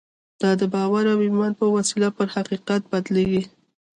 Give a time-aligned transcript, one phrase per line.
[0.41, 3.43] دا د باور او ایمان په وسیله پر حقیقت بدلېږي